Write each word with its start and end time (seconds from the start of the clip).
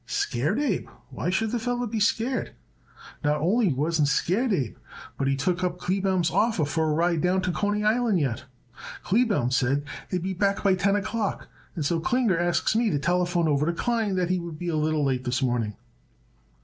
"Scared, 0.07 0.57
Abe? 0.59 0.87
Why 1.11 1.29
should 1.29 1.51
the 1.51 1.59
feller 1.59 1.85
be 1.85 1.99
scared? 1.99 2.53
Not 3.23 3.39
only 3.39 3.67
he 3.69 3.73
wasn't 3.73 4.07
scared 4.07 4.51
yet, 4.51 4.59
Abe, 4.61 4.77
but 5.15 5.27
he 5.27 5.35
took 5.35 5.63
up 5.63 5.77
Kleebaum's 5.77 6.31
offer 6.31 6.65
for 6.65 6.89
a 6.89 6.93
ride 6.93 7.21
down 7.21 7.41
to 7.43 7.51
Coney 7.51 7.83
Island 7.83 8.19
yet. 8.19 8.45
Kleebaum 9.03 9.51
said 9.53 9.83
they'd 10.09 10.23
be 10.23 10.33
back 10.33 10.63
by 10.63 10.73
ten 10.73 10.95
o'clock 10.95 11.49
and 11.75 11.85
so 11.85 11.99
Klinger 11.99 12.35
asks 12.39 12.75
me 12.75 12.89
to 12.89 12.97
telephone 12.97 13.47
over 13.47 13.67
to 13.67 13.73
Klein 13.73 14.15
that 14.15 14.31
he 14.31 14.39
would 14.39 14.57
be 14.57 14.69
a 14.69 14.75
little 14.75 15.03
late 15.05 15.23
this 15.23 15.43
morning." 15.43 15.75